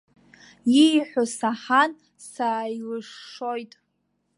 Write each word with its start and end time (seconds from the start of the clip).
Ииҳәо 0.85 1.23
саҳан, 1.37 1.91
сааилышшоит. 2.29 3.73